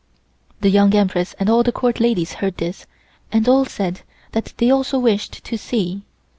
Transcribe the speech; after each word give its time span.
The 0.61 0.71
Young 0.71 0.95
Empress 0.95 1.35
and 1.39 1.47
all 1.47 1.61
the 1.61 1.71
Court 1.71 1.99
ladies 1.99 2.33
heard 2.41 2.57
this, 2.57 2.87
and 3.31 3.47
all 3.47 3.65
said 3.65 4.01
that 4.31 4.51
they 4.57 4.71
also 4.71 4.97
wished 4.97 5.43
to 5.43 5.57
see. 5.59 6.01